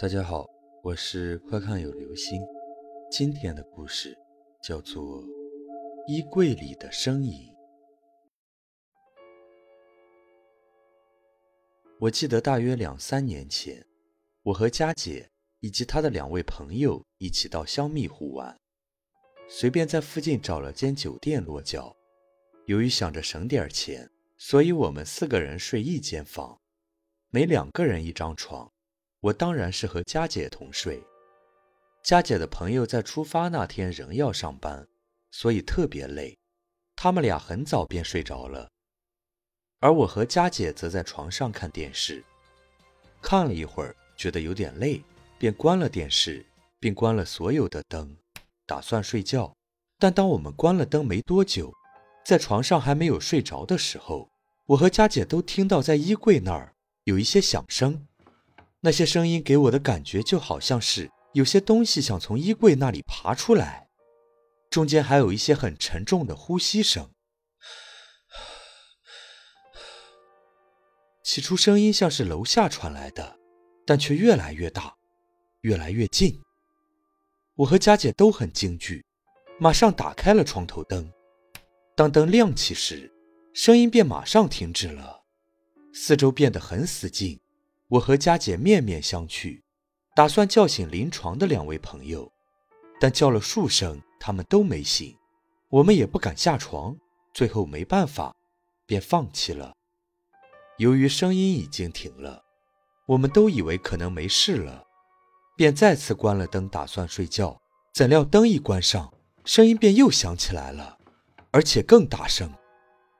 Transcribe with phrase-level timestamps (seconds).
[0.00, 0.48] 大家好，
[0.82, 2.40] 我是快看有流星。
[3.10, 4.16] 今天的故事
[4.62, 5.22] 叫做
[6.06, 7.32] 《衣柜里的声音》。
[11.98, 13.86] 我记得大约两三年前，
[14.44, 15.28] 我和佳姐
[15.58, 18.58] 以及她的两位朋友一起到香蜜湖玩，
[19.50, 21.94] 随便在附近找了间酒店落脚。
[22.64, 26.58] 由于想着省点钱，所以我们四个人睡一间房，
[27.28, 28.72] 每两个人一张床。
[29.20, 31.02] 我当然是和佳姐同睡。
[32.02, 34.88] 佳姐的朋友在出发那天仍要上班，
[35.30, 36.38] 所以特别累，
[36.96, 38.70] 他们俩很早便睡着了。
[39.80, 42.24] 而我和佳姐则在床上看电视，
[43.20, 45.02] 看了一会儿，觉得有点累，
[45.38, 46.44] 便关了电视，
[46.78, 48.16] 并关了所有的灯，
[48.66, 49.54] 打算睡觉。
[49.98, 51.70] 但当我们关了灯没多久，
[52.24, 54.30] 在床上还没有睡着的时候，
[54.64, 58.06] 我和佳姐都听到在衣柜那儿有一些响声。
[58.82, 63.88] 那些声音给我的感觉就好像是有些东西想从衣柜那里爬出来，
[64.70, 67.10] 中间还有一些很沉重的呼吸声。
[71.22, 73.36] 起初声音像是楼下传来的，
[73.86, 74.96] 但却越来越大，
[75.60, 76.40] 越来越近。
[77.56, 79.04] 我和佳姐都很惊惧，
[79.58, 81.12] 马上打开了床头灯。
[81.94, 83.12] 当灯亮起时，
[83.52, 85.22] 声音便马上停止了，
[85.92, 87.38] 四周变得很死静。
[87.90, 89.62] 我和佳姐面面相觑，
[90.14, 92.30] 打算叫醒临床的两位朋友，
[93.00, 95.16] 但叫了数声，他们都没醒。
[95.70, 96.96] 我们也不敢下床，
[97.34, 98.32] 最后没办法，
[98.86, 99.72] 便放弃了。
[100.78, 102.44] 由于声音已经停了，
[103.06, 104.84] 我们都以为可能没事了，
[105.56, 107.60] 便再次关了灯，打算睡觉。
[107.92, 109.12] 怎料灯一关上，
[109.44, 110.96] 声音便又响起来了，
[111.50, 112.52] 而且更大声，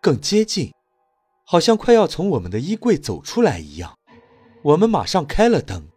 [0.00, 0.72] 更接近，
[1.44, 3.96] 好像快要从我们的衣柜走出来一样。
[4.62, 5.88] 我们马上开了灯，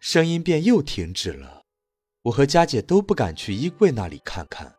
[0.00, 1.62] 声音便又停止了。
[2.22, 4.74] 我和佳姐都不敢去衣柜那里看看，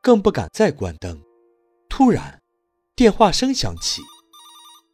[0.00, 1.20] 更不敢再关灯。
[1.88, 2.40] 突然，
[2.94, 4.00] 电话声响起，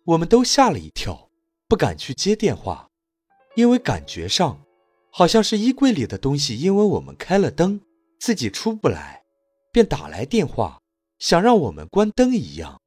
[0.06, 1.28] 我们都吓了一跳，
[1.68, 2.88] 不敢去接电话，
[3.54, 4.64] 因为感觉上
[5.10, 7.78] 好像是衣柜里的东西，因为我们开了灯，
[8.18, 9.22] 自己出不来，
[9.70, 10.80] 便打来电话，
[11.18, 12.80] 想让我们关灯一样。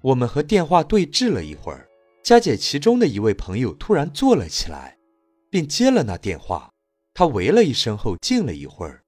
[0.00, 1.89] 我们和电话对峙了一会儿。
[2.30, 4.96] 佳姐其中的一位朋友突然坐了起来，
[5.50, 6.70] 并接了那电话。
[7.12, 9.02] 他喂了一声后静了一会儿，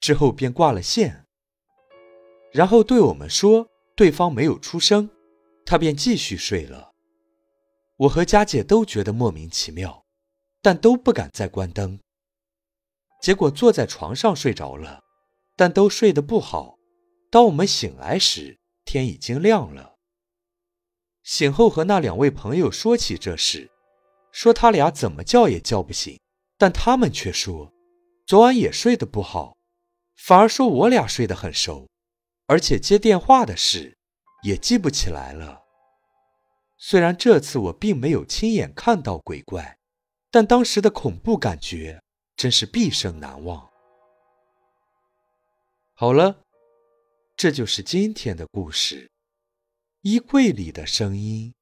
[0.00, 1.26] 之后便挂了线，
[2.52, 5.10] 然后对我们说对方没有出声，
[5.66, 6.92] 他便继续睡了。
[7.98, 10.02] 我和佳姐都觉得莫名其妙，
[10.62, 12.00] 但都不敢再关灯。
[13.20, 15.02] 结果坐在床上睡着了，
[15.54, 16.78] 但都睡得不好。
[17.30, 19.93] 当我们醒来时，天已经亮了。
[21.24, 23.70] 醒后和那两位朋友说起这事，
[24.30, 26.20] 说他俩怎么叫也叫不醒，
[26.58, 27.72] 但他们却说，
[28.26, 29.56] 昨晚也睡得不好，
[30.16, 31.88] 反而说我俩睡得很熟，
[32.46, 33.96] 而且接电话的事
[34.42, 35.62] 也记不起来了。
[36.76, 39.78] 虽然这次我并没有亲眼看到鬼怪，
[40.30, 42.02] 但当时的恐怖感觉
[42.36, 43.66] 真是毕生难忘。
[45.94, 46.42] 好了，
[47.34, 49.10] 这就是今天的故事。
[50.04, 51.54] 衣柜里的声音。